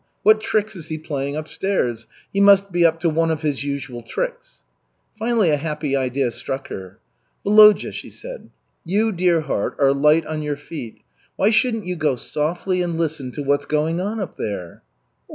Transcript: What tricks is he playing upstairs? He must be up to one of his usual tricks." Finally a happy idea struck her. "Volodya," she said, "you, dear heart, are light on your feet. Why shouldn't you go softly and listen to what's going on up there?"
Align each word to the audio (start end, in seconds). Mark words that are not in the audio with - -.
What 0.23 0.41
tricks 0.41 0.75
is 0.75 0.87
he 0.87 0.97
playing 0.97 1.35
upstairs? 1.35 2.07
He 2.33 2.41
must 2.41 2.71
be 2.71 2.83
up 2.83 2.99
to 3.01 3.07
one 3.09 3.29
of 3.29 3.43
his 3.43 3.63
usual 3.63 4.01
tricks." 4.01 4.63
Finally 5.19 5.51
a 5.51 5.57
happy 5.57 5.95
idea 5.95 6.31
struck 6.31 6.69
her. 6.69 6.97
"Volodya," 7.45 7.91
she 7.91 8.09
said, 8.09 8.49
"you, 8.83 9.11
dear 9.11 9.41
heart, 9.41 9.75
are 9.77 9.93
light 9.93 10.25
on 10.25 10.41
your 10.41 10.57
feet. 10.57 11.01
Why 11.35 11.51
shouldn't 11.51 11.85
you 11.85 11.95
go 11.95 12.15
softly 12.15 12.81
and 12.81 12.97
listen 12.97 13.31
to 13.33 13.43
what's 13.43 13.65
going 13.67 14.01
on 14.01 14.19
up 14.19 14.37
there?" 14.37 14.81